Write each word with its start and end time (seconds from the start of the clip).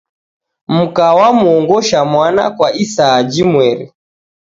Mka 0.67 1.07
wamuongosha 1.15 2.05
mwana 2.05 2.43
kwa 2.49 2.73
isaa 2.73 3.23
jimweri. 3.23 3.93